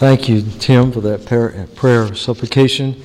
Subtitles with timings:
[0.00, 1.26] Thank you, Tim, for that
[1.76, 3.02] prayer, supplication.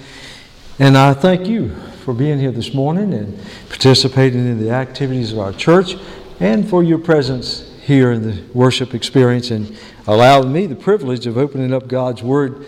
[0.79, 1.75] And I thank you
[2.06, 3.38] for being here this morning and
[3.68, 5.97] participating in the activities of our church
[6.39, 9.78] and for your presence here in the worship experience and
[10.08, 12.65] allowing me the privilege of opening up God's Word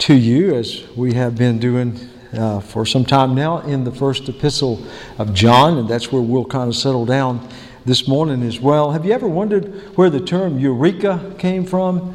[0.00, 1.98] to you as we have been doing
[2.34, 4.84] uh, for some time now in the first epistle
[5.16, 7.48] of John, and that's where we'll kind of settle down
[7.86, 8.90] this morning as well.
[8.90, 12.14] Have you ever wondered where the term eureka came from?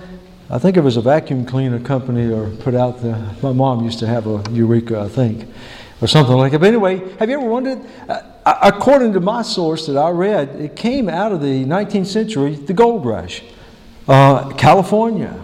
[0.49, 3.99] I think it was a vacuum cleaner company or put out the, my mom used
[3.99, 5.45] to have a Eureka, I think,
[5.99, 6.59] or something like that.
[6.59, 7.81] But anyway, have you ever wondered?
[8.07, 12.55] Uh, according to my source that I read, it came out of the 19th century,
[12.55, 13.43] the gold rush.
[14.07, 15.37] Uh, California.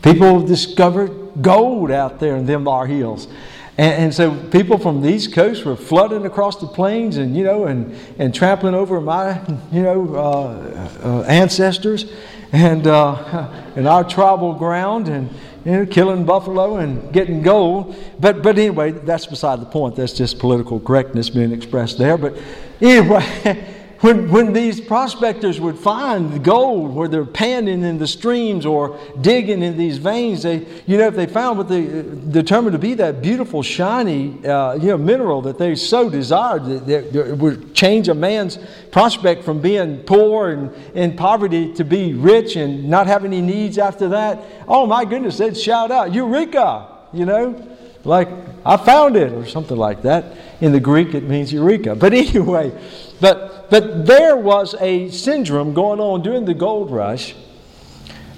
[0.00, 3.28] People discovered gold out there in them bar hills.
[3.76, 7.44] And, and, so people from the East Coast were flooding across the plains and, you
[7.44, 9.38] know, and, and trampling over my,
[9.70, 12.10] you know, uh, uh, ancestors
[12.52, 15.30] and uh, in our tribal ground and
[15.64, 17.94] you know, killing buffalo and getting gold.
[18.18, 19.96] But, but anyway, that's beside the point.
[19.96, 22.16] That's just political correctness being expressed there.
[22.16, 22.36] But
[22.80, 28.98] anyway, when, when these prospectors would find gold where they're panning in the streams or
[29.20, 32.94] digging in these veins, they, you know, if they found what they determined to be
[32.94, 38.08] that beautiful, shiny, uh, you know, mineral that they so desired, that, that, would change
[38.08, 38.58] a man's
[38.90, 43.76] prospect from being poor and in poverty to be rich and not have any needs
[43.76, 44.42] after that.
[44.66, 46.88] Oh my goodness, they'd shout out, Eureka!
[47.12, 47.68] You know,
[48.04, 48.28] like,
[48.64, 50.36] I found it, or something like that.
[50.62, 51.96] In the Greek, it means Eureka.
[51.96, 52.72] But anyway,
[53.20, 57.34] but, but there was a syndrome going on during the gold rush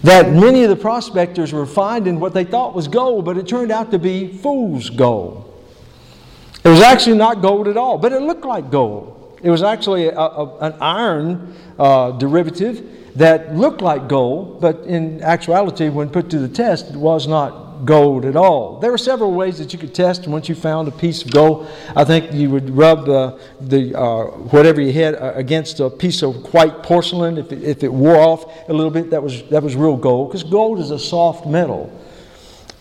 [0.03, 3.71] that many of the prospectors were finding what they thought was gold, but it turned
[3.71, 5.49] out to be fool's gold.
[6.65, 9.39] It was actually not gold at all, but it looked like gold.
[9.43, 15.23] It was actually a, a, an iron uh, derivative that looked like gold, but in
[15.23, 18.79] actuality, when put to the test, it was not gold at all.
[18.79, 21.69] There were several ways that you could test once you found a piece of gold.
[21.97, 26.23] I think you would rub uh, the uh, whatever you had uh, against a piece
[26.23, 27.39] of white porcelain.
[27.39, 30.31] If it, if it wore off a little bit, that was, that was real gold
[30.31, 31.93] because gold is a soft metal.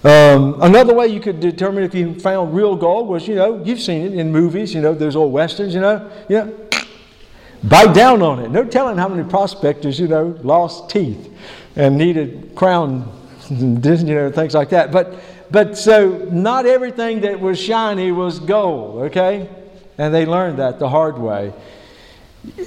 [0.04, 3.80] Um, another way you could determine if you found real gold was, you know, you've
[3.80, 6.50] seen it in movies, you know, there's old westerns, you know, yeah,
[7.64, 8.50] bite down on it.
[8.50, 11.32] No telling how many prospectors, you know, lost teeth
[11.76, 13.12] and needed crown
[13.82, 14.92] Disney, you know, things like that.
[14.92, 15.16] But,
[15.52, 19.50] but so not everything that was shiny was gold, okay?
[19.98, 21.54] And they learned that the hard way.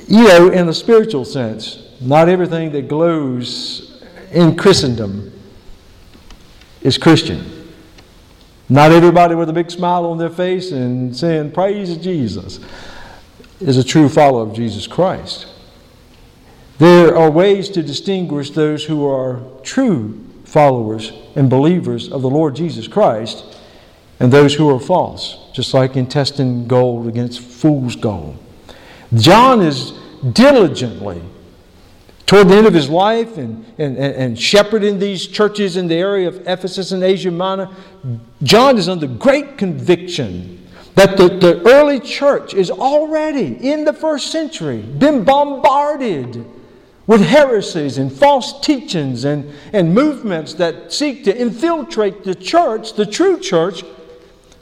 [0.06, 5.32] You know, in the spiritual sense, not everything that glows in Christendom
[6.82, 7.72] is Christian.
[8.68, 12.60] Not everybody with a big smile on their face and saying, Praise Jesus,
[13.60, 15.46] is a true follower of Jesus Christ.
[16.78, 20.24] There are ways to distinguish those who are true
[20.54, 23.44] followers and believers of the Lord Jesus Christ
[24.20, 28.38] and those who are false, just like in testing gold against fool's gold.
[29.14, 29.92] John is
[30.32, 31.20] diligently,
[32.26, 36.28] toward the end of his life, and, and, and shepherding these churches in the area
[36.28, 37.68] of Ephesus and Asia Minor.
[38.44, 44.30] John is under great conviction that the, the early church is already, in the first
[44.30, 46.46] century, been bombarded
[47.06, 53.06] with heresies and false teachings and, and movements that seek to infiltrate the church, the
[53.06, 53.82] true church,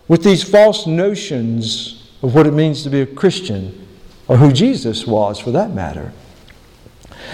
[0.09, 3.87] with these false notions of what it means to be a Christian
[4.29, 6.13] or who Jesus was for that matter.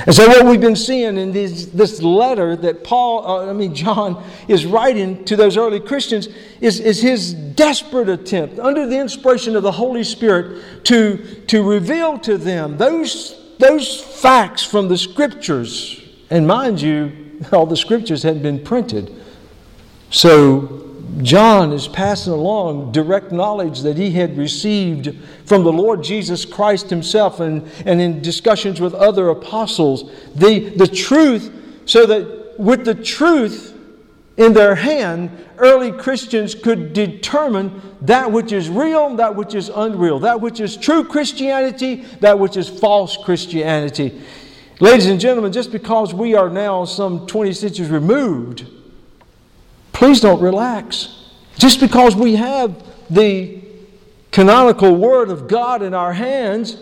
[0.06, 3.74] And so, what we've been seeing in this, this letter that Paul, uh, I mean,
[3.74, 6.28] John, is writing to those early Christians
[6.60, 12.18] is, is his desperate attempt, under the inspiration of the Holy Spirit, to, to reveal
[12.20, 18.42] to them those those facts from the scriptures, and mind you, all the scriptures hadn't
[18.42, 19.14] been printed.
[20.10, 20.88] So
[21.22, 26.90] John is passing along direct knowledge that he had received from the Lord Jesus Christ
[26.90, 30.10] himself and, and in discussions with other apostles.
[30.34, 31.52] The, the truth,
[31.86, 33.74] so that with the truth
[34.38, 40.20] in their hand, early Christians could determine that which is real, that which is unreal,
[40.20, 44.22] that which is true Christianity, that which is false Christianity.
[44.78, 48.64] Ladies and gentlemen, just because we are now some 20 centuries removed,
[49.92, 51.32] please don't relax.
[51.58, 52.80] Just because we have
[53.10, 53.60] the
[54.30, 56.76] canonical Word of God in our hands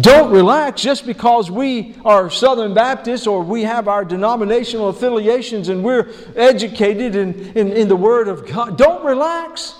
[0.00, 5.82] don't relax just because we are Southern Baptists or we have our denominational affiliations and
[5.82, 8.76] we're educated in, in, in, the Word of God.
[8.76, 9.74] Don't relax.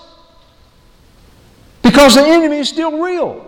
[1.83, 3.45] Because the enemy is still real.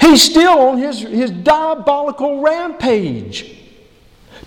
[0.00, 3.56] He's still on his, his diabolical rampage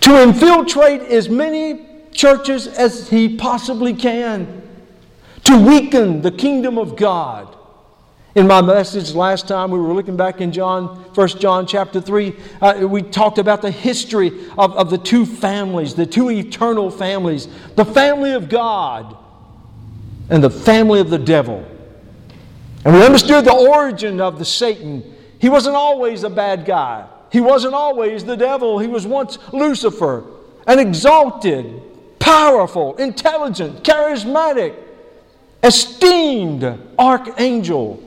[0.00, 4.62] to infiltrate as many churches as he possibly can
[5.44, 7.57] to weaken the kingdom of God.
[8.34, 12.36] In my message last time, we were looking back in John, 1 John chapter 3.
[12.60, 14.28] Uh, we talked about the history
[14.58, 19.16] of, of the two families, the two eternal families the family of God
[20.28, 21.66] and the family of the devil.
[22.84, 25.02] And we understood the origin of the Satan.
[25.38, 28.78] He wasn't always a bad guy, he wasn't always the devil.
[28.78, 30.24] He was once Lucifer,
[30.66, 31.80] an exalted,
[32.18, 34.76] powerful, intelligent, charismatic,
[35.62, 38.04] esteemed archangel.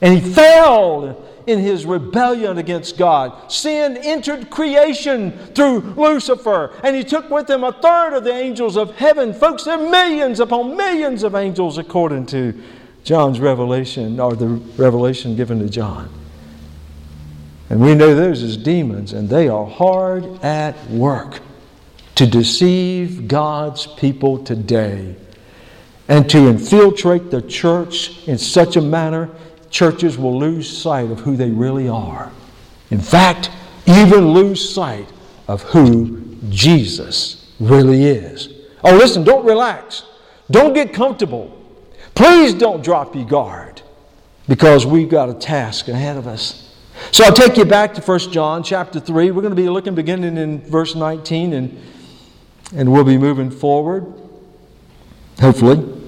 [0.00, 3.50] And he fell in his rebellion against God.
[3.50, 8.76] Sin entered creation through Lucifer, and he took with him a third of the angels
[8.76, 9.34] of heaven.
[9.34, 12.54] Folks, there are millions upon millions of angels according to
[13.04, 16.08] John's revelation, or the revelation given to John.
[17.68, 21.40] And we know those as demons, and they are hard at work
[22.16, 25.16] to deceive God's people today
[26.08, 29.30] and to infiltrate the church in such a manner
[29.70, 32.30] churches will lose sight of who they really are.
[32.90, 33.50] In fact,
[33.86, 35.08] even lose sight
[35.48, 38.48] of who Jesus really is.
[38.84, 40.04] Oh, listen, don't relax.
[40.50, 41.56] Don't get comfortable.
[42.14, 43.82] Please don't drop your guard
[44.48, 46.74] because we've got a task ahead of us.
[47.12, 49.30] So I'll take you back to 1 John chapter 3.
[49.30, 51.80] We're going to be looking beginning in verse 19 and,
[52.74, 54.12] and we'll be moving forward,
[55.40, 55.99] hopefully.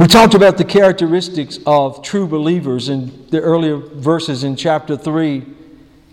[0.00, 5.44] We talked about the characteristics of true believers in the earlier verses in chapter 3.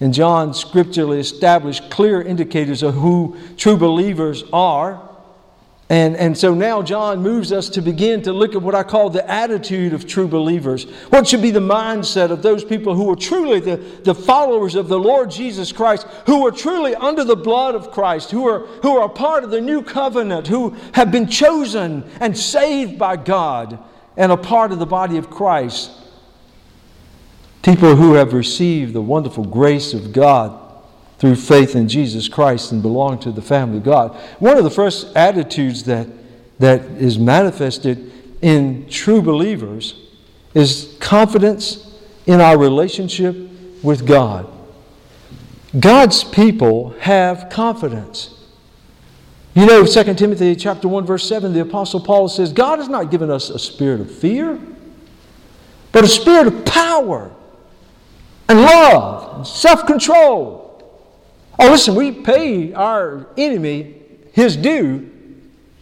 [0.01, 5.06] And John scripturally established clear indicators of who true believers are.
[5.89, 9.09] And, and so now John moves us to begin to look at what I call
[9.09, 10.83] the attitude of true believers.
[11.11, 14.89] What should be the mindset of those people who are truly the, the followers of
[14.89, 18.97] the Lord Jesus Christ, who are truly under the blood of Christ, who are, who
[18.97, 23.79] are part of the new covenant, who have been chosen and saved by God
[24.17, 25.91] and a part of the body of Christ.
[27.61, 30.66] People who have received the wonderful grace of God
[31.19, 34.15] through faith in Jesus Christ and belong to the family of God.
[34.39, 36.07] One of the first attitudes that,
[36.59, 38.11] that is manifested
[38.41, 39.99] in true believers
[40.53, 43.35] is confidence in our relationship
[43.81, 44.47] with God.
[45.79, 48.33] God's people have confidence.
[49.53, 53.09] You know, 2 Timothy chapter 1, verse 7, the Apostle Paul says, God has not
[53.09, 54.59] given us a spirit of fear,
[55.91, 57.31] but a spirit of power
[58.47, 60.66] and love and self-control.
[61.59, 63.95] Oh, listen, we pay our enemy
[64.33, 65.09] his due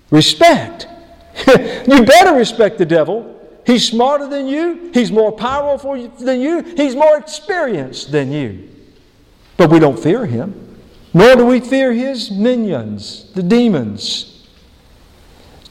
[0.10, 0.88] respect.
[1.48, 3.32] you better respect the devil.
[3.66, 8.70] He's smarter than you, he's more powerful than you, he's more experienced than you.
[9.58, 10.78] But we don't fear him,
[11.14, 14.48] nor do we fear his minions, the demons.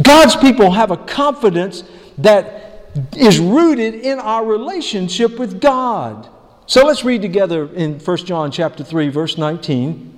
[0.02, 1.84] God's people have a confidence
[2.18, 6.28] that is rooted in our relationship with God.
[6.66, 10.11] So let's read together in 1 John chapter 3 verse 19.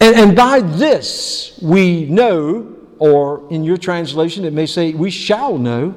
[0.00, 5.56] And, and by this we know, or in your translation it may say we shall
[5.56, 5.94] know,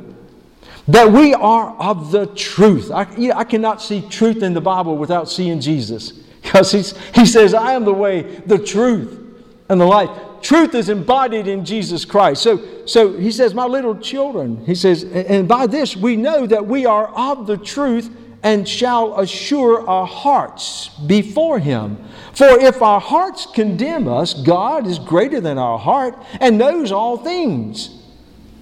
[0.87, 2.91] that we are of the truth.
[2.91, 3.01] I,
[3.35, 6.13] I cannot see truth in the Bible without seeing Jesus.
[6.47, 6.71] Because
[7.13, 9.19] he says, I am the way, the truth,
[9.67, 10.09] and the life.
[10.41, 12.41] Truth is embodied in Jesus Christ.
[12.41, 16.65] So, so he says, My little children, he says, and by this we know that
[16.65, 18.09] we are of the truth
[18.47, 21.97] and shall assure our hearts before Him.
[22.31, 27.17] For if our hearts condemn us, God is greater than our heart and knows all
[27.17, 27.89] things.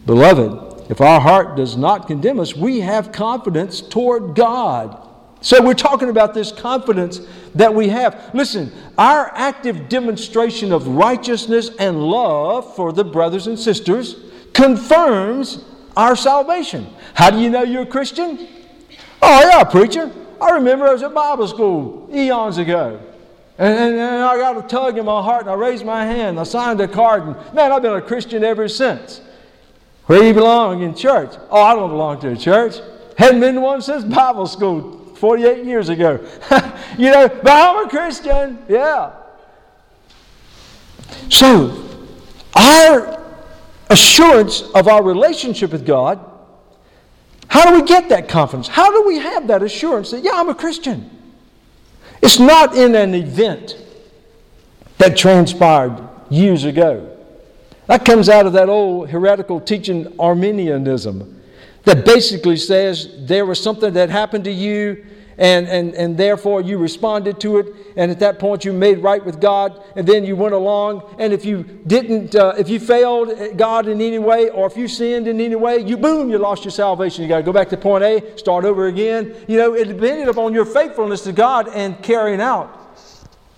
[0.08, 5.08] Beloved, if our heart does not condemn us, we have confidence toward God.
[5.42, 7.22] So we're talking about this confidence
[7.54, 8.32] that we have.
[8.34, 14.16] Listen, our active demonstration of righteousness and love for the brothers and sisters
[14.52, 15.64] confirms
[15.96, 16.88] our salvation.
[17.14, 18.48] How do you know you're a Christian?
[19.22, 20.12] Oh, yeah, preacher.
[20.42, 23.00] I remember I was at Bible school eons ago.
[23.58, 26.40] And, and, and, I got a tug in my heart and I raised my hand.
[26.40, 29.22] I signed a card and man, I've been a Christian ever since.
[30.08, 31.32] Where do you belong in church?
[31.50, 32.76] Oh, I don't belong to a church.
[33.18, 36.20] Hadn't been to one since Bible school 48 years ago.
[36.98, 38.60] you know, but I'm a Christian.
[38.68, 39.14] Yeah.
[41.30, 41.90] So,
[42.54, 43.24] our
[43.90, 46.20] assurance of our relationship with God
[47.56, 48.68] how do we get that confidence?
[48.68, 51.10] How do we have that assurance that, yeah, I'm a Christian?
[52.22, 53.78] It's not in an event
[54.98, 57.18] that transpired years ago.
[57.88, 61.42] That comes out of that old heretical teaching, Arminianism,
[61.86, 65.06] that basically says there was something that happened to you
[65.38, 69.24] and, and, and therefore you responded to it, and at that point you made right
[69.24, 73.58] with God, and then you went along, and if you didn't, uh, if you failed
[73.58, 76.64] God in any way, or if you sinned in any way, you boom, you lost
[76.64, 77.24] your salvation.
[77.24, 79.36] You got to go back to point A, start over again.
[79.48, 82.85] You know, it depended upon your faithfulness to God and carrying out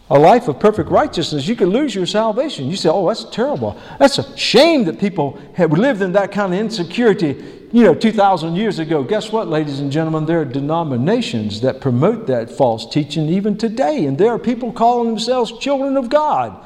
[0.10, 2.68] a life of perfect righteousness, you could lose your salvation.
[2.68, 3.80] You say, oh, that's terrible.
[4.00, 8.56] That's a shame that people have lived in that kind of insecurity you know, 2,000
[8.56, 10.26] years ago, guess what, ladies and gentlemen?
[10.26, 14.06] There are denominations that promote that false teaching even today.
[14.06, 16.66] And there are people calling themselves children of God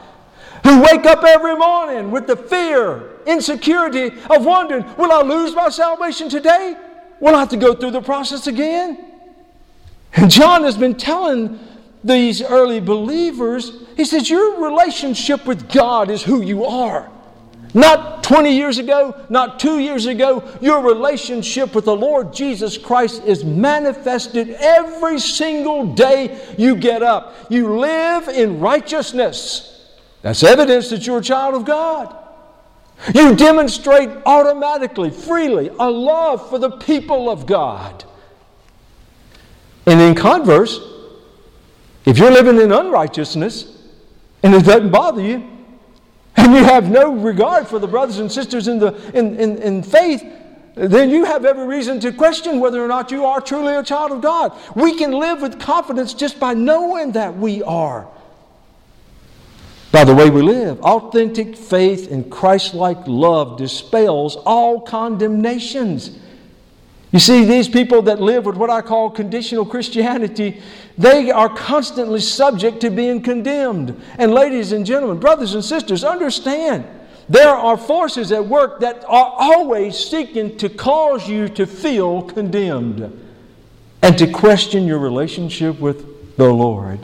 [0.64, 5.70] who wake up every morning with the fear, insecurity of wondering, will I lose my
[5.70, 6.76] salvation today?
[7.20, 9.04] Will I have to go through the process again?
[10.14, 11.60] And John has been telling
[12.04, 17.10] these early believers, he says, Your relationship with God is who you are.
[17.74, 20.44] Not 20 years ago, not two years ago.
[20.62, 27.34] Your relationship with the Lord Jesus Christ is manifested every single day you get up.
[27.50, 29.90] You live in righteousness.
[30.22, 32.18] That's evidence that you're a child of God.
[33.16, 38.04] You demonstrate automatically, freely, a love for the people of God.
[39.88, 40.80] And in converse,
[42.06, 43.78] if you're living in unrighteousness
[44.44, 45.48] and it doesn't bother you,
[46.38, 49.84] and you have no regard for the brothers and sisters in, the, in, in, in
[49.84, 50.24] faith,
[50.76, 54.12] then you have every reason to question whether or not you are truly a child
[54.12, 54.58] of God.
[54.76, 58.08] We can live with confidence just by knowing that we are.
[59.92, 66.18] By the way we live, authentic faith and Christ like love dispels all condemnations.
[67.12, 70.62] You see, these people that live with what I call conditional Christianity,
[70.98, 74.02] they are constantly subject to being condemned.
[74.18, 76.86] And, ladies and gentlemen, brothers and sisters, understand
[77.28, 83.28] there are forces at work that are always seeking to cause you to feel condemned
[84.02, 87.00] and to question your relationship with the Lord.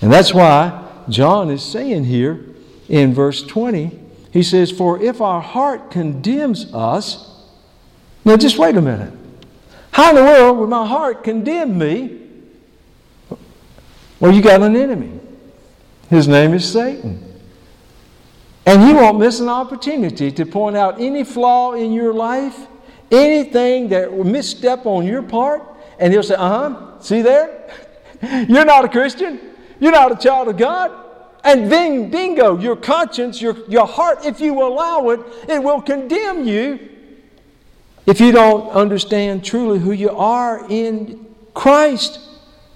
[0.00, 2.44] And that's why John is saying here
[2.88, 3.98] in verse 20,
[4.32, 7.37] he says, For if our heart condemns us,
[8.28, 9.12] now, just wait a minute.
[9.90, 12.20] How in the world would my heart condemn me?
[14.20, 15.18] Well, you got an enemy.
[16.10, 17.24] His name is Satan.
[18.66, 22.66] And he won't miss an opportunity to point out any flaw in your life,
[23.10, 25.62] anything that misstep on your part,
[25.98, 27.70] and he'll say, uh huh, see there?
[28.46, 29.40] You're not a Christian.
[29.80, 30.92] You're not a child of God.
[31.44, 36.46] And then, bingo, your conscience, your, your heart, if you allow it, it will condemn
[36.46, 36.97] you
[38.08, 42.20] if you don't understand truly who you are in Christ,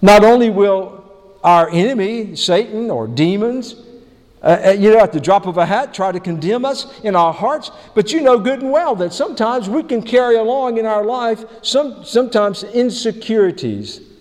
[0.02, 3.74] not only will our enemy, Satan or demons,
[4.42, 7.16] uh, uh, you know, at the drop of a hat, try to condemn us in
[7.16, 7.70] our hearts.
[7.94, 11.44] But you know good and well that sometimes we can carry along in our life
[11.62, 14.11] some, sometimes insecurities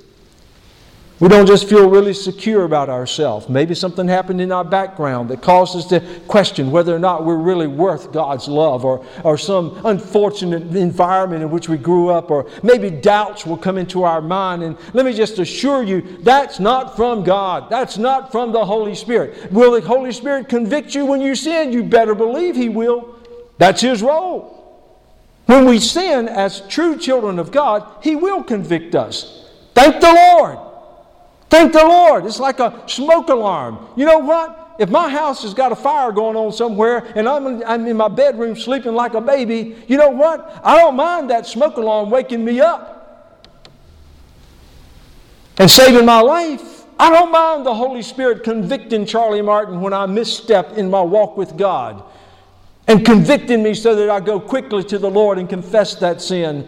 [1.21, 3.47] we don't just feel really secure about ourselves.
[3.47, 7.35] Maybe something happened in our background that caused us to question whether or not we're
[7.35, 12.49] really worth God's love, or, or some unfortunate environment in which we grew up, or
[12.63, 14.63] maybe doubts will come into our mind.
[14.63, 17.69] And let me just assure you, that's not from God.
[17.69, 19.51] That's not from the Holy Spirit.
[19.51, 21.71] Will the Holy Spirit convict you when you sin?
[21.71, 23.15] You better believe He will.
[23.59, 24.57] That's His role.
[25.45, 29.47] When we sin as true children of God, He will convict us.
[29.75, 30.70] Thank the Lord.
[31.51, 32.25] Thank the Lord.
[32.25, 33.85] It's like a smoke alarm.
[33.97, 34.73] You know what?
[34.79, 37.97] If my house has got a fire going on somewhere and I'm in, I'm in
[37.97, 40.61] my bedroom sleeping like a baby, you know what?
[40.63, 43.49] I don't mind that smoke alarm waking me up
[45.57, 46.85] and saving my life.
[46.97, 51.35] I don't mind the Holy Spirit convicting Charlie Martin when I misstep in my walk
[51.35, 52.01] with God
[52.87, 56.65] and convicting me so that I go quickly to the Lord and confess that sin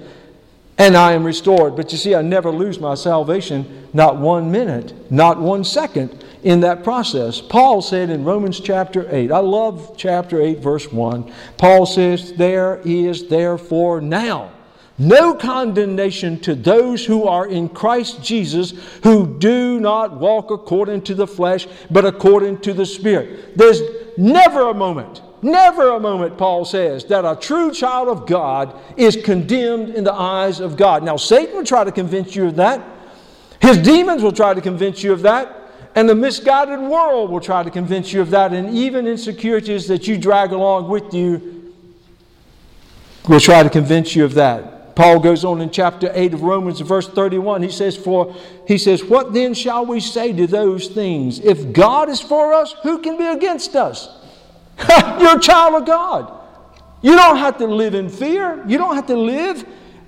[0.78, 1.76] and I am restored.
[1.76, 6.60] But you see, I never lose my salvation, not one minute, not one second in
[6.62, 7.42] that process.
[7.42, 11.32] Paul said in Romans chapter 8, I love chapter 8, verse 1.
[11.58, 14.52] Paul says, There is therefore now
[14.98, 21.16] no condemnation to those who are in Christ Jesus, who do not walk according to
[21.16, 23.58] the flesh, but according to the Spirit.
[23.58, 23.82] There's
[24.18, 29.18] never a moment Never a moment, Paul says, that a true child of God is
[29.18, 31.04] condemned in the eyes of God.
[31.04, 32.82] Now, Satan will try to convince you of that.
[33.60, 35.60] His demons will try to convince you of that.
[35.96, 38.54] And the misguided world will try to convince you of that.
[38.54, 41.74] And even insecurities that you drag along with you
[43.28, 44.96] will try to convince you of that.
[44.96, 47.64] Paul goes on in chapter 8 of Romans, verse 31.
[47.64, 48.34] He says, For
[48.68, 51.40] he says, What then shall we say to those things?
[51.40, 54.23] If God is for us, who can be against us?
[55.20, 56.40] You're a child of God.
[57.02, 58.64] You don't have to live in fear.
[58.68, 59.66] You don't have to live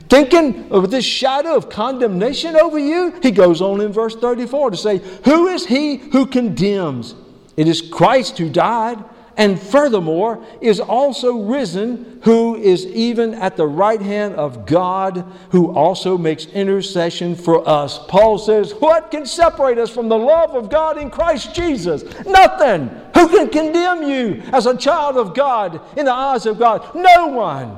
[0.10, 3.18] thinking of this shadow of condemnation over you?
[3.22, 7.16] He goes on in verse 34 to say, Who is he who condemns?
[7.58, 9.04] It is Christ who died
[9.38, 15.74] and furthermore is also risen, who is even at the right hand of God, who
[15.74, 18.00] also makes intercession for us.
[18.08, 22.04] Paul says, What can separate us from the love of God in Christ Jesus?
[22.26, 22.90] Nothing.
[23.14, 26.96] Who can condemn you as a child of God in the eyes of God?
[26.96, 27.78] No one.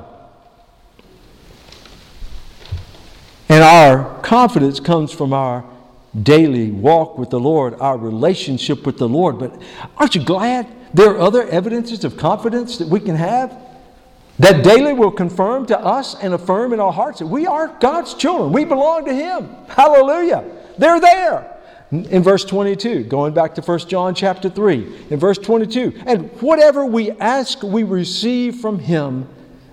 [3.48, 5.64] And our confidence comes from our
[6.22, 9.38] daily walk with the Lord, our relationship with the Lord.
[9.38, 9.60] But
[9.96, 13.56] aren't you glad there are other evidences of confidence that we can have
[14.38, 18.14] that daily will confirm to us and affirm in our hearts that we are God's
[18.14, 18.52] children.
[18.52, 19.48] We belong to Him.
[19.68, 20.44] Hallelujah.
[20.78, 21.56] They're there.
[21.90, 26.84] In verse 22, going back to 1 John chapter 3, in verse 22, and whatever
[26.84, 29.26] we ask, we receive from Him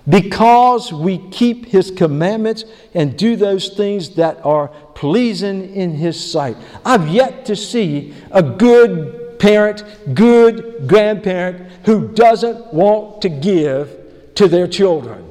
[0.08, 6.56] because we keep His commandments and do those things that are pleasing in His sight.
[6.84, 9.84] I've yet to see a good parent,
[10.14, 15.24] good grandparent who doesn't want to give to their children.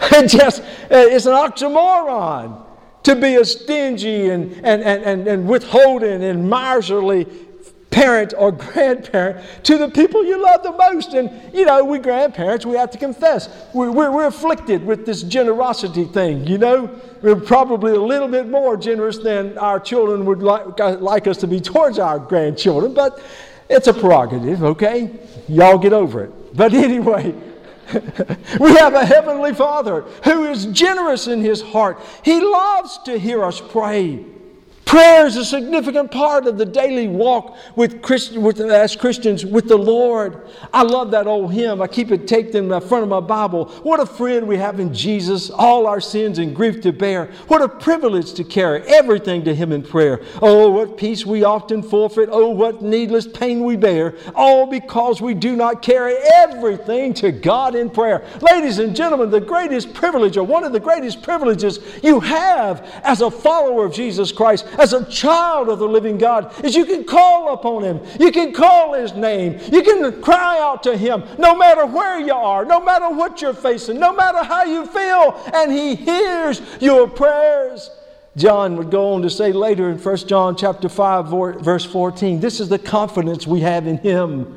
[0.12, 2.64] It just, eh, it's an oxymoron
[3.02, 7.26] to be a stingy and, and, and, and, withholding and miserly
[7.90, 11.14] parent or grandparent to the people you love the most.
[11.14, 15.22] And, you know, we grandparents, we have to confess, we're, we're, we're afflicted with this
[15.22, 16.90] generosity thing, you know.
[17.22, 21.46] We're probably a little bit more generous than our children would like, like us to
[21.46, 23.20] be towards our grandchildren, but
[23.68, 25.10] it's a prerogative, okay?
[25.48, 26.56] Y'all get over it.
[26.56, 27.34] But anyway,
[28.60, 31.98] we have a heavenly Father who is generous in his heart.
[32.22, 34.24] He loves to hear us pray.
[34.88, 39.68] Prayer is a significant part of the daily walk with, Christ, with as Christians with
[39.68, 40.48] the Lord.
[40.72, 41.82] I love that old hymn.
[41.82, 43.66] I keep it taped in the front of my Bible.
[43.82, 47.26] What a friend we have in Jesus, all our sins and grief to bear.
[47.48, 50.22] What a privilege to carry everything to Him in prayer.
[50.40, 52.30] Oh, what peace we often forfeit.
[52.32, 54.14] Oh, what needless pain we bear.
[54.34, 58.26] All because we do not carry everything to God in prayer.
[58.40, 63.20] Ladies and gentlemen, the greatest privilege, or one of the greatest privileges you have as
[63.20, 67.04] a follower of Jesus Christ, as a child of the living God is you can
[67.04, 68.00] call upon Him.
[68.18, 69.58] You can call His name.
[69.72, 73.54] You can cry out to Him no matter where you are, no matter what you're
[73.54, 77.90] facing, no matter how you feel, and He hears your prayers.
[78.36, 81.28] John would go on to say later in 1 John chapter 5
[81.60, 84.56] verse 14, this is the confidence we have in him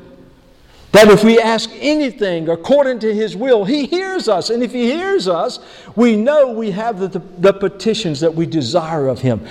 [0.92, 4.50] that if we ask anything according to His will, He hears us.
[4.50, 5.58] And if He hears us,
[5.96, 9.46] we know we have the, the, the, petitions that we desire of Him.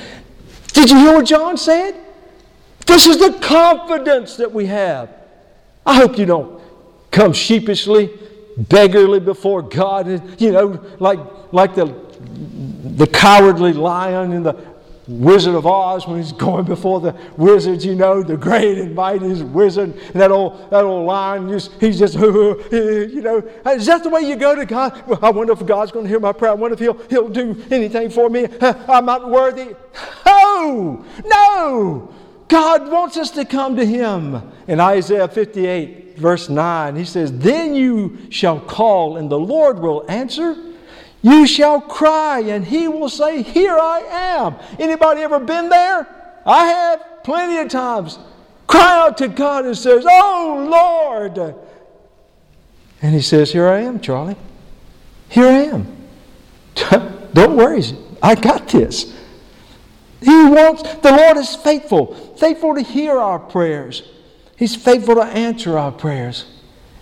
[0.73, 1.95] Did you hear what John said?
[2.86, 5.10] This is the confidence that we have.
[5.86, 6.62] I hope you don't
[7.12, 8.10] come sheepishly,
[8.57, 10.07] beggarly before God,
[10.41, 11.19] you know, like,
[11.51, 11.86] like the,
[12.95, 14.53] the cowardly lion in the
[15.07, 19.43] Wizard of Oz when he's going before the wizards, you know, the great and mighty
[19.43, 24.10] wizard, and that old, that old lion, just, he's just, you know, is that the
[24.10, 25.03] way you go to God?
[25.07, 26.51] Well, I wonder if God's going to hear my prayer.
[26.51, 28.47] I wonder if he'll, he'll do anything for me.
[28.62, 29.75] I'm not worthy.
[30.62, 32.13] No, no.
[32.47, 34.52] God wants us to come to him.
[34.67, 40.06] In Isaiah 58, verse 9, he says, Then you shall call, and the Lord will
[40.10, 40.56] answer.
[41.21, 44.56] You shall cry, and he will say, Here I am.
[44.80, 46.08] Anybody ever been there?
[46.45, 48.19] I have plenty of times.
[48.67, 51.56] Cry out to God and says, Oh Lord.
[53.02, 54.38] And he says, Here I am, Charlie.
[55.30, 55.97] Here I am.
[57.34, 57.84] Don't worry.
[58.21, 59.15] I got this.
[60.21, 64.03] He wants, the Lord is faithful, faithful to hear our prayers.
[64.57, 66.45] He's faithful to answer our prayers.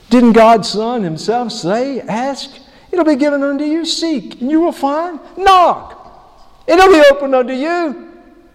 [0.10, 2.52] Didn't God's Son Himself say, Ask,
[2.92, 3.86] It'll be given unto you.
[3.86, 5.20] Seek, and you will find.
[5.38, 6.64] Knock.
[6.68, 8.09] It'll be opened unto you.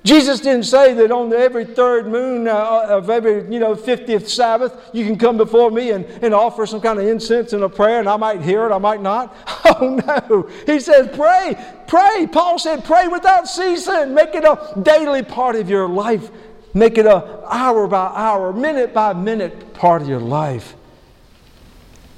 [0.05, 4.91] Jesus didn't say that on every third moon uh, of every, you know, 50th Sabbath,
[4.93, 8.01] you can come before me and, and offer some kind of incense and a prayer,
[8.01, 9.35] and I might hear it, I might not.
[9.67, 10.43] Oh, no.
[10.67, 11.57] He says, pray,
[11.89, 12.29] pray.
[12.31, 14.13] Paul said, pray without ceasing.
[14.13, 16.31] Make it a daily part of your life.
[16.75, 20.77] Make it a hour by hour, minute by minute part of your life.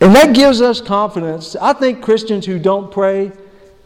[0.00, 1.54] And that gives us confidence.
[1.54, 3.30] I think Christians who don't pray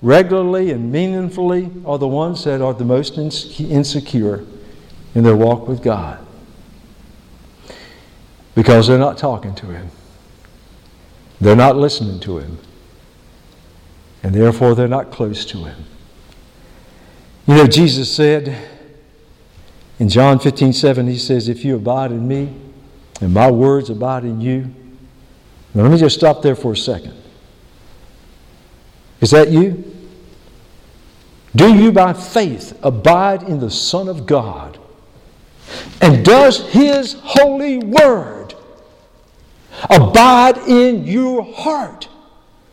[0.03, 4.45] regularly and meaningfully are the ones that are the most insecure
[5.15, 6.25] in their walk with God
[8.55, 9.91] because they're not talking to Him,
[11.41, 12.59] they're not listening to Him,
[14.23, 15.85] and therefore they're not close to Him.
[17.47, 18.57] You know, Jesus said
[19.99, 22.55] in John 15 7, He says, If you abide in me
[23.21, 24.75] and my words abide in you,
[25.73, 27.15] now, let me just stop there for a second.
[29.21, 29.85] Is that you?
[31.55, 34.79] Do you by faith abide in the Son of God?
[36.01, 38.55] And does His holy word
[39.89, 42.09] abide in your heart?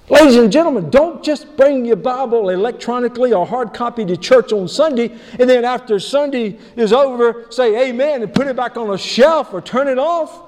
[0.10, 4.70] Ladies and gentlemen, don't just bring your Bible electronically or hard copy to church on
[4.70, 8.98] Sunday and then after Sunday is over, say amen and put it back on a
[8.98, 10.47] shelf or turn it off.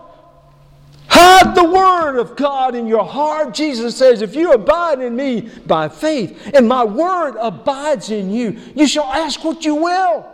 [1.10, 3.54] Hide the Word of God in your heart.
[3.54, 8.60] Jesus says, If you abide in me by faith, and my Word abides in you,
[8.76, 10.26] you shall ask what you will,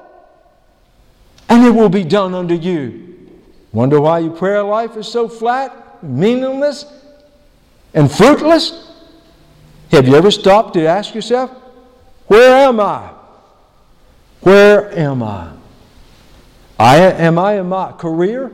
[1.48, 3.32] and it will be done unto you.
[3.72, 6.86] Wonder why your prayer life is so flat, meaningless,
[7.94, 8.92] and fruitless?
[9.92, 11.52] Have you ever stopped to ask yourself,
[12.28, 13.12] Where am I?
[14.42, 15.52] Where am I?
[16.78, 18.52] I am I in my career?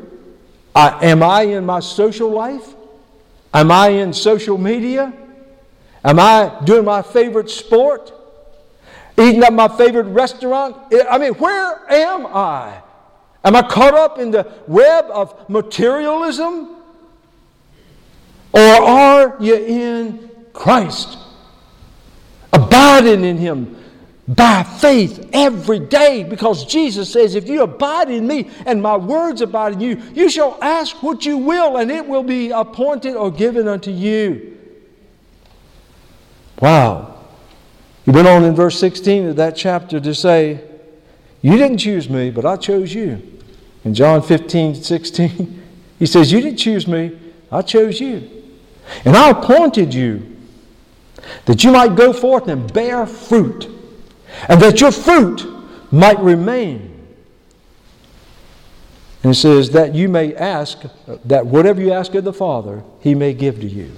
[0.76, 2.74] I, am I in my social life?
[3.54, 5.14] Am I in social media?
[6.04, 8.14] Am I doing my favorite sport?
[9.18, 10.78] Eating at my favorite restaurant?
[11.10, 12.82] I mean, where am I?
[13.44, 16.76] Am I caught up in the web of materialism?
[18.54, 21.18] Or are you in Christ?
[22.54, 23.76] abiding in Him
[24.36, 29.42] by faith every day because Jesus says, If you abide in me and my words
[29.42, 33.32] abide in you, you shall ask what you will and it will be appointed or
[33.32, 34.58] given unto you.
[36.62, 37.18] Wow.
[38.06, 40.64] He went on in verse 16 of that chapter to say,
[41.42, 43.40] You didn't choose me, but I chose you.
[43.84, 45.64] In John 15, 16,
[46.00, 47.18] he says, You didn't choose me,
[47.52, 48.30] I chose you.
[49.06, 50.38] And I appointed you
[51.46, 53.70] that you might go forth and bear fruit,
[54.48, 55.46] and that your fruit
[55.92, 56.88] might remain.
[59.24, 60.82] And it says that you may ask,
[61.26, 63.92] that whatever you ask of the Father, He may give to you.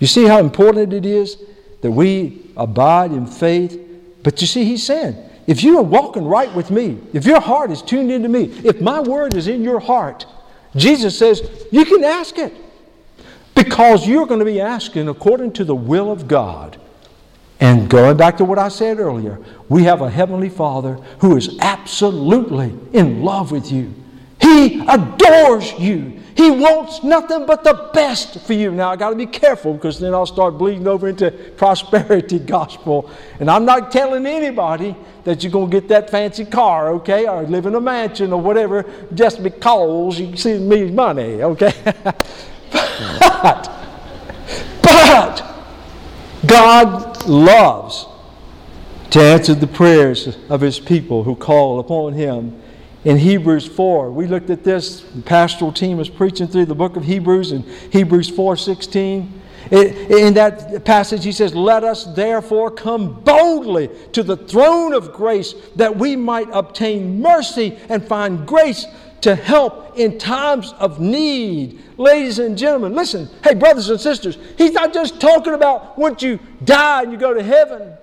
[0.00, 1.38] You see how important it is
[1.82, 3.80] that we abide in faith?
[4.22, 7.70] But you see, He's saying, if you are walking right with me, if your heart
[7.70, 10.26] is tuned into me, if my word is in your heart,
[10.76, 12.52] Jesus says, you can ask it.
[13.54, 16.80] Because you're going to be asking according to the will of God.
[17.60, 21.58] And going back to what I said earlier, we have a Heavenly Father who is
[21.60, 23.92] absolutely in love with you.
[24.40, 26.20] He adores you.
[26.36, 28.70] He wants nothing but the best for you.
[28.70, 33.10] Now, I got to be careful because then I'll start bleeding over into prosperity gospel.
[33.40, 34.94] And I'm not telling anybody
[35.24, 38.40] that you're going to get that fancy car, okay, or live in a mansion or
[38.40, 41.74] whatever just because you send me money, okay?
[43.20, 43.70] But,
[44.82, 45.57] but
[46.46, 48.06] God loves
[49.10, 52.60] to answer the prayers of His people who call upon Him.
[53.04, 55.00] In Hebrews 4, we looked at this.
[55.00, 59.42] The pastoral team was preaching through the book of Hebrews in Hebrews 4 16.
[59.70, 65.54] In that passage, he says, Let us therefore come boldly to the throne of grace
[65.76, 68.86] that we might obtain mercy and find grace
[69.22, 71.80] to help in times of need.
[71.96, 73.28] Ladies and gentlemen, listen.
[73.42, 77.34] Hey, brothers and sisters, he's not just talking about once you die and you go
[77.34, 77.94] to heaven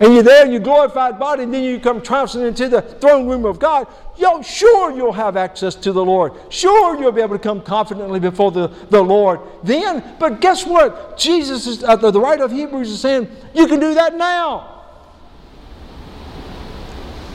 [0.00, 3.26] and you're there in your glorified body and then you come trouncing into the throne
[3.26, 3.88] room of God.
[4.16, 6.32] Yo, sure, you'll have access to the Lord.
[6.50, 10.16] Sure, you'll be able to come confidently before the, the Lord then.
[10.18, 11.18] But guess what?
[11.18, 14.84] Jesus is, uh, the writer of Hebrews is saying, you can do that now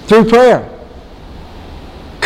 [0.08, 0.70] through prayer.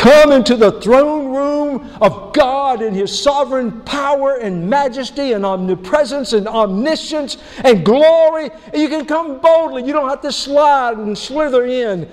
[0.07, 6.31] Come into the throne room of God in His sovereign power and majesty and omnipresence
[6.31, 8.49] and omniscience and glory.
[8.71, 9.83] And you can come boldly.
[9.83, 12.09] You don't have to slide and slither in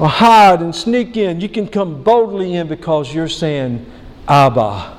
[0.00, 1.40] or hide and sneak in.
[1.40, 3.86] You can come boldly in because you're saying,
[4.26, 4.98] Abba,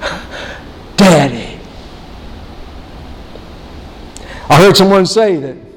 [0.96, 1.60] Daddy.
[4.48, 5.69] I heard someone say that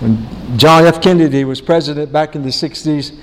[0.00, 1.00] when John F.
[1.00, 3.16] Kennedy was president back in the 60s,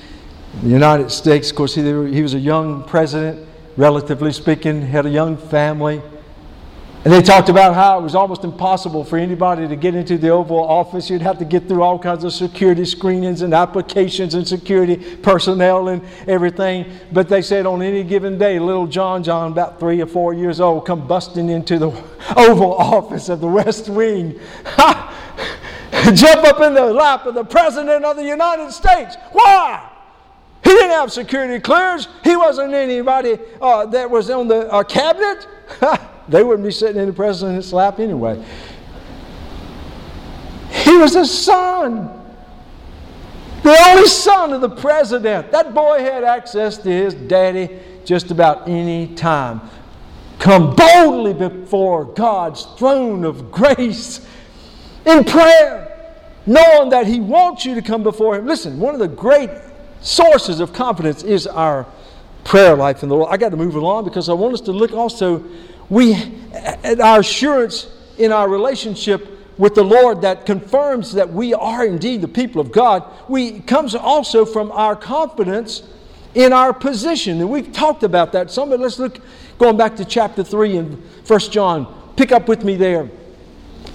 [0.64, 5.10] the United States, of course, he, he was a young president, relatively speaking, had a
[5.10, 6.02] young family.
[7.04, 10.30] And they talked about how it was almost impossible for anybody to get into the
[10.30, 11.10] Oval Office.
[11.10, 15.88] You'd have to get through all kinds of security screenings and applications and security personnel
[15.88, 16.86] and everything.
[17.12, 20.60] But they said on any given day, little John John, about three or four years
[20.60, 21.88] old, come busting into the
[22.38, 24.40] Oval Office of the West Wing.
[26.14, 29.16] jump up in the lap of the President of the United States.
[29.32, 29.90] Why?
[30.64, 32.08] He didn't have security clearance.
[32.24, 35.48] He wasn't anybody uh, that was on the uh, cabinet.
[36.30, 38.44] they wouldn't be sitting in the president's lap anyway.
[40.70, 42.18] He was a son.
[43.64, 45.52] The only son of the president.
[45.52, 49.62] That boy had access to his daddy just about any time.
[50.40, 54.26] Come boldly before God's throne of grace
[55.06, 55.88] in prayer,
[56.46, 58.46] knowing that He wants you to come before Him.
[58.46, 59.50] Listen, one of the great
[60.02, 61.86] sources of confidence is our
[62.44, 63.32] prayer life in the Lord.
[63.32, 65.44] I got to move along because I want us to look also
[65.90, 66.16] we
[66.54, 67.88] at our assurance
[68.18, 72.72] in our relationship with the Lord that confirms that we are indeed the people of
[72.72, 73.04] God.
[73.28, 75.84] We comes also from our confidence
[76.34, 77.42] in our position.
[77.42, 79.20] And we've talked about that some, let's look
[79.60, 82.14] going back to chapter 3 in First John.
[82.16, 83.10] Pick up with me there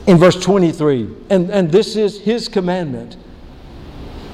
[0.07, 1.09] in verse 23.
[1.31, 3.17] And, and this is his commandment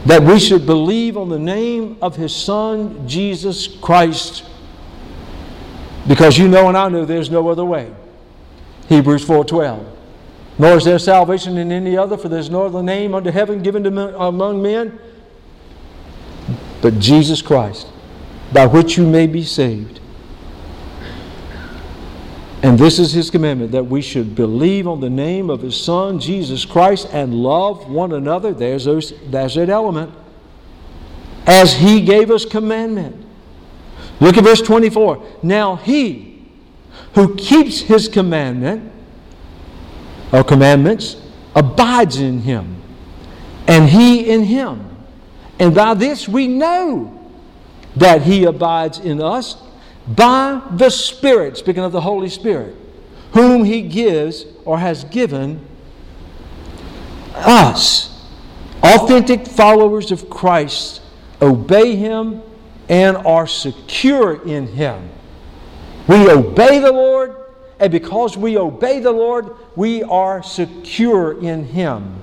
[0.06, 4.44] that we should believe on the name of his Son, Jesus Christ,
[6.08, 7.92] because you know and I know there's no other way.
[8.88, 9.86] Hebrews 4:12.
[10.58, 13.84] Nor is there salvation in any other, for there's no other name under heaven given
[13.84, 14.98] to among men
[16.82, 17.86] but Jesus Christ,
[18.52, 20.00] by which you may be saved.
[22.62, 26.20] And this is his commandment that we should believe on the name of his Son,
[26.20, 28.54] Jesus Christ, and love one another.
[28.54, 30.12] There's, those, there's that element.
[31.44, 33.26] As he gave us commandment.
[34.20, 35.40] Look at verse 24.
[35.42, 36.46] Now he
[37.14, 38.92] who keeps his commandment
[40.32, 41.16] or commandments
[41.54, 42.80] abides in him,
[43.66, 44.88] and he in him.
[45.58, 47.18] And by this we know
[47.96, 49.60] that he abides in us
[50.06, 52.76] by the Spirit, speaking of the Holy Spirit,
[53.32, 55.64] whom He gives or has given
[57.34, 58.08] us.
[58.82, 61.02] Authentic followers of Christ
[61.40, 62.42] obey Him
[62.88, 65.08] and are secure in Him.
[66.08, 67.36] We obey the Lord,
[67.78, 72.16] and because we obey the Lord, we are secure in Him.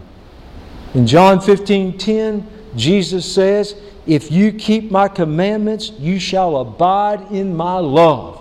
[0.94, 3.76] In John 15 10, Jesus says,
[4.08, 8.38] if you keep my commandments, you shall abide in my love.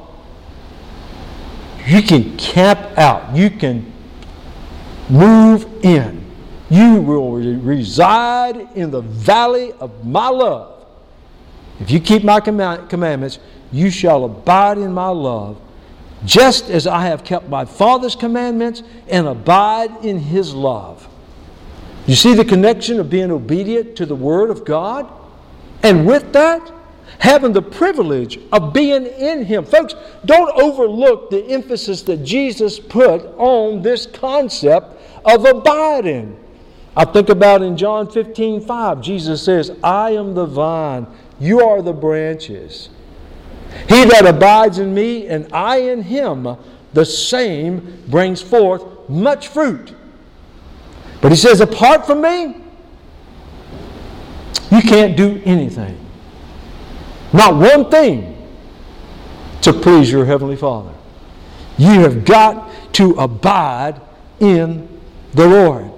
[1.87, 3.35] You can camp out.
[3.35, 3.93] You can
[5.09, 6.25] move in.
[6.71, 10.87] You will reside in the valley of my love.
[11.81, 13.39] If you keep my commandments,
[13.73, 15.61] you shall abide in my love,
[16.25, 21.09] just as I have kept my Father's commandments and abide in his love.
[22.07, 25.11] You see the connection of being obedient to the Word of God?
[25.83, 26.73] And with that,
[27.19, 29.65] having the privilege of being in Him.
[29.65, 36.39] Folks, don't overlook the emphasis that Jesus put on this concept of abiding.
[36.97, 41.07] I think about in John 15 5, Jesus says, I am the vine,
[41.39, 42.89] you are the branches.
[43.89, 46.57] He that abides in me and I in him,
[46.95, 49.95] the same brings forth much fruit.
[51.21, 52.57] But he says, apart from me,
[54.71, 55.99] you can't do anything.
[57.33, 58.35] Not one thing
[59.63, 60.93] to please your Heavenly Father.
[61.77, 64.01] You have got to abide
[64.41, 64.89] in
[65.33, 65.91] the Lord.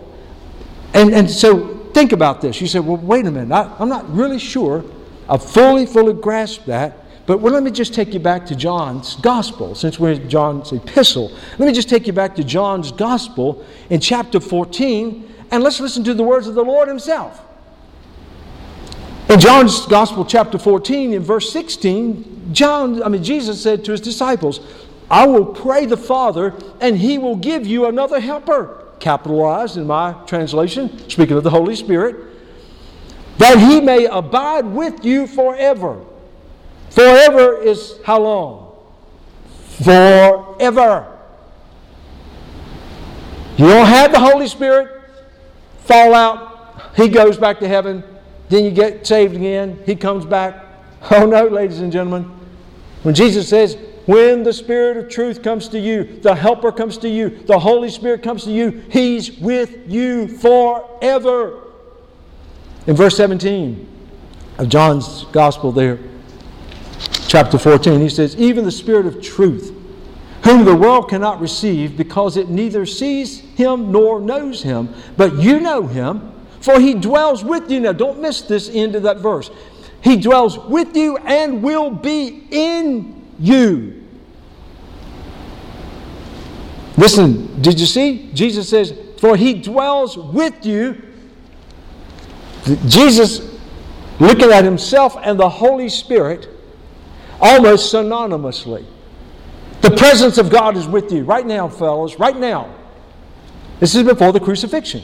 [0.92, 2.60] And, and so think about this.
[2.60, 3.54] You say, well, wait a minute.
[3.54, 4.84] I, I'm not really sure
[5.30, 6.96] I fully, fully grasp that.
[7.26, 10.72] But well, let me just take you back to John's Gospel, since we're in John's
[10.72, 11.30] epistle.
[11.58, 16.02] Let me just take you back to John's Gospel in chapter 14, and let's listen
[16.04, 17.40] to the words of the Lord Himself.
[19.30, 24.00] In John's Gospel, chapter 14, in verse 16, John, I mean, Jesus said to his
[24.00, 24.58] disciples,
[25.08, 30.14] I will pray the Father, and he will give you another helper, capitalized in my
[30.26, 32.16] translation, speaking of the Holy Spirit,
[33.38, 36.04] that he may abide with you forever.
[36.90, 38.74] Forever is how long?
[39.84, 41.06] Forever.
[43.56, 45.02] You don't have the Holy Spirit,
[45.84, 48.02] fall out, he goes back to heaven,
[48.50, 49.80] then you get saved again.
[49.86, 50.66] He comes back.
[51.10, 52.24] Oh no, ladies and gentlemen.
[53.02, 57.08] When Jesus says, when the Spirit of truth comes to you, the Helper comes to
[57.08, 61.62] you, the Holy Spirit comes to you, He's with you forever.
[62.86, 63.86] In verse 17
[64.58, 66.00] of John's Gospel, there,
[67.28, 69.72] chapter 14, he says, Even the Spirit of truth,
[70.42, 75.60] whom the world cannot receive because it neither sees him nor knows him, but you
[75.60, 77.80] know him for he dwells with you.
[77.80, 79.50] Now, don't miss this end of that verse.
[80.02, 84.02] He dwells with you and will be in you.
[86.96, 88.30] Listen, did you see?
[88.34, 91.02] Jesus says, For he dwells with you.
[92.86, 93.58] Jesus,
[94.18, 96.48] looking at himself and the Holy Spirit,
[97.40, 98.84] almost synonymously.
[99.80, 102.74] The presence of God is with you right now, fellows, right now.
[103.78, 105.02] This is before the crucifixion.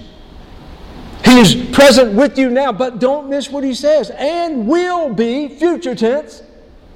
[1.36, 4.08] Is present with you now, but don't miss what he says.
[4.08, 6.42] And will be, future tense,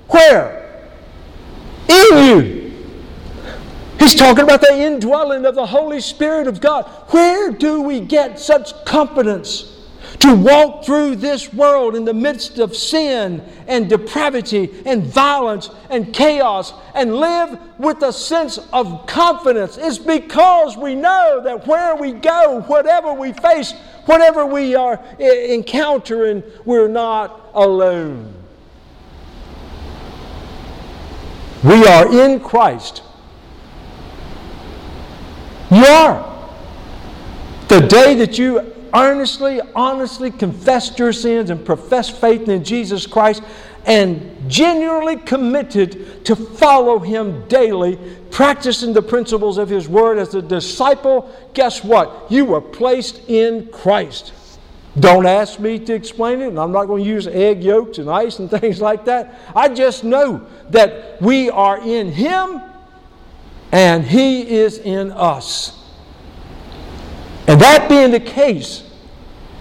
[0.09, 0.81] where?
[1.91, 2.73] In you.
[3.99, 6.87] He's talking about the indwelling of the Holy Spirit of God.
[7.11, 9.77] Where do we get such confidence
[10.21, 16.15] to walk through this world in the midst of sin and depravity and violence and
[16.15, 19.77] chaos and live with a sense of confidence?
[19.77, 23.75] It's because we know that where we go, whatever we face,
[24.11, 28.35] whatever we are encountering, we're not alone.
[31.63, 33.05] We are in Christ.
[35.71, 36.27] You are.
[37.69, 43.45] The day that you earnestly, honestly confessed your sins and professed faith in Jesus Christ
[43.87, 47.97] and genuinely committed to follow Him daily,
[48.31, 52.27] practicing the principles of His Word as a disciple, guess what?
[52.31, 54.33] You were placed in Christ.
[54.99, 58.11] Don't ask me to explain it, and I'm not going to use egg yolks and
[58.11, 59.39] ice and things like that.
[59.55, 62.61] I just know that we are in Him
[63.73, 65.77] and He is in us.
[67.47, 68.90] And that being the case,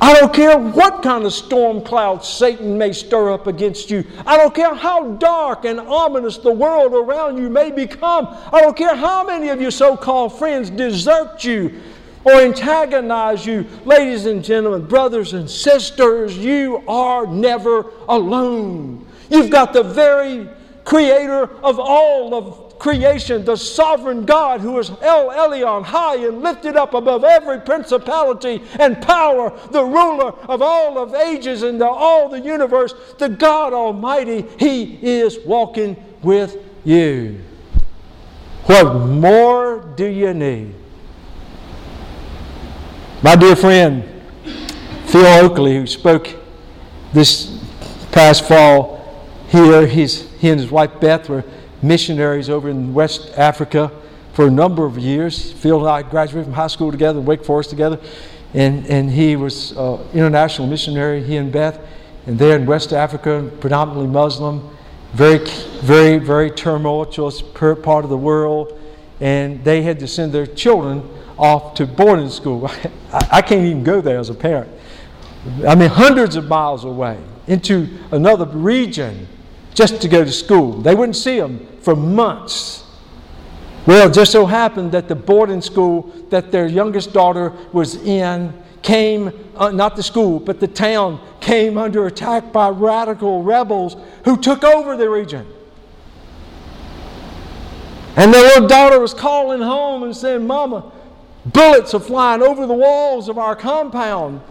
[0.01, 4.05] I don't care what kind of storm cloud Satan may stir up against you.
[4.25, 8.27] I don't care how dark and ominous the world around you may become.
[8.53, 11.81] I don't care how many of your so called friends desert you
[12.23, 13.65] or antagonize you.
[13.83, 19.05] Ladies and gentlemen, brothers and sisters, you are never alone.
[19.29, 20.47] You've got the very
[20.85, 26.75] creator of all of creation, the sovereign God who is El Elyon, high and lifted
[26.75, 32.39] up above every principality and power, the ruler of all of ages and all the
[32.39, 37.41] universe, the God Almighty, He is walking with you.
[38.63, 40.73] What more do you need?
[43.21, 44.03] My dear friend,
[45.07, 46.29] Phil Oakley, who spoke
[47.11, 47.59] this
[48.11, 48.99] past fall
[49.49, 51.43] here, he's, he and his wife Beth were
[51.81, 53.91] missionaries over in West Africa
[54.33, 55.51] for a number of years.
[55.51, 57.99] Phil and I graduated from high school together, Wake Forest together,
[58.53, 61.79] and, and he was an international missionary, he and Beth,
[62.25, 64.75] and there in West Africa, predominantly Muslim,
[65.13, 65.39] very,
[65.81, 68.79] very, very tumultuous part of the world,
[69.19, 72.67] and they had to send their children off to boarding school.
[73.13, 74.69] I, I can't even go there as a parent.
[75.67, 79.27] I mean, hundreds of miles away into another region
[79.73, 80.73] just to go to school.
[80.81, 82.85] They wouldn't see them for months.
[83.85, 88.53] Well, it just so happened that the boarding school that their youngest daughter was in
[88.81, 94.37] came, uh, not the school, but the town came under attack by radical rebels who
[94.37, 95.45] took over the region.
[98.15, 100.91] And their little daughter was calling home and saying, Mama,
[101.45, 104.41] bullets are flying over the walls of our compound.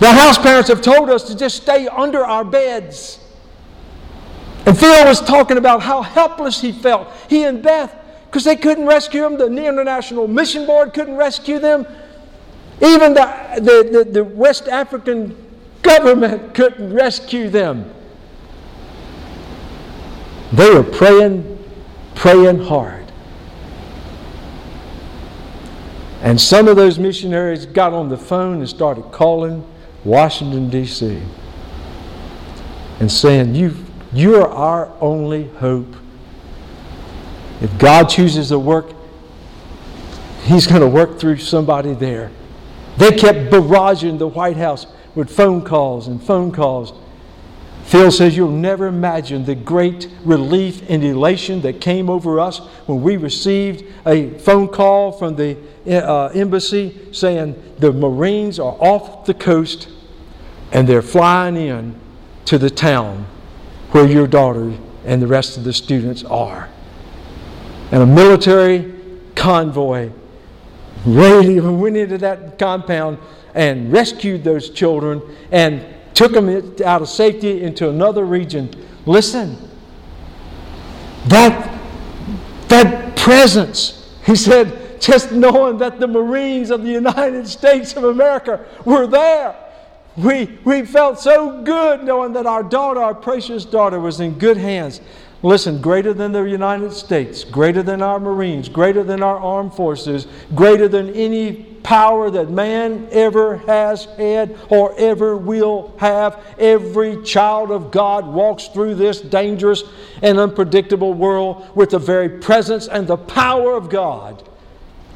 [0.00, 3.18] The house parents have told us to just stay under our beds.
[4.66, 7.94] And Phil was talking about how helpless he felt, he and Beth,
[8.26, 9.36] because they couldn't rescue him.
[9.36, 11.86] The International Mission Board couldn't rescue them.
[12.82, 15.36] Even the, the, the, the West African
[15.82, 17.92] government couldn't rescue them.
[20.52, 21.58] They were praying,
[22.14, 23.00] praying hard.
[26.22, 29.64] And some of those missionaries got on the phone and started calling
[30.04, 31.20] Washington, D.C.,
[33.00, 33.74] and saying, you,
[34.12, 35.94] you are our only hope.
[37.60, 38.94] If God chooses to work,
[40.42, 42.30] He's going to work through somebody there.
[42.96, 46.92] They kept barraging the White House with phone calls and phone calls.
[47.84, 53.02] Phil says you'll never imagine the great relief and elation that came over us when
[53.02, 59.34] we received a phone call from the uh, embassy saying the Marines are off the
[59.34, 59.88] coast
[60.72, 61.98] and they're flying in
[62.44, 63.26] to the town
[63.92, 64.72] where your daughter
[65.04, 66.68] and the rest of the students are.
[67.92, 68.94] And a military
[69.34, 70.10] convoy
[71.04, 73.18] really went into that compound
[73.54, 76.48] and rescued those children and took them
[76.84, 78.70] out of safety into another region.
[79.06, 79.56] Listen,
[81.26, 81.80] that,
[82.68, 88.64] that presence, he said, just knowing that the Marines of the United States of America
[88.84, 89.56] were there.
[90.16, 94.56] We, we felt so good knowing that our daughter, our precious daughter, was in good
[94.56, 95.00] hands.
[95.42, 100.26] Listen, greater than the United States, greater than our Marines, greater than our armed forces,
[100.54, 106.44] greater than any power that man ever has had or ever will have.
[106.58, 109.84] Every child of God walks through this dangerous
[110.20, 114.46] and unpredictable world with the very presence and the power of God.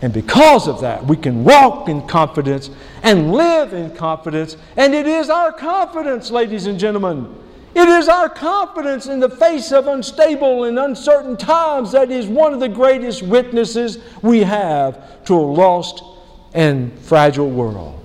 [0.04, 2.68] And because of that, we can walk in confidence
[3.02, 4.58] and live in confidence.
[4.76, 7.34] And it is our confidence, ladies and gentlemen,
[7.74, 12.52] It is our confidence in the face of unstable and uncertain times that is one
[12.52, 16.04] of the greatest witnesses we have to a lost
[16.52, 17.98] and fragile world.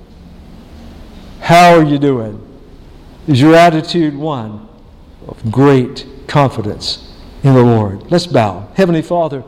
[1.41, 2.41] How are you doing?
[3.28, 4.70] Is your attitude one
[5.28, 8.10] of great confidence in the Lord?
[8.10, 8.70] Let's bow.
[8.76, 9.43] Heavenly Father,